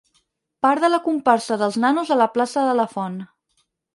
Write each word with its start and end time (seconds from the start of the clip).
Part 0.65 0.85
de 0.85 0.89
la 0.93 0.99
comparsa 1.07 1.59
dels 1.63 1.77
Nanos 1.85 2.11
a 2.15 2.19
la 2.21 2.29
plaça 2.39 2.65
de 2.71 2.75
la 2.79 2.89
Font. 2.97 3.23